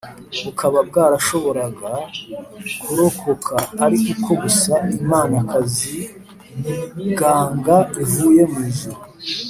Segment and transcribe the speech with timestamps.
[0.43, 1.91] bukaba bwarashoboraga
[2.81, 5.93] kurokoka ari uko gusa imanakazi
[7.17, 8.99] ganga ivuye mu ijuru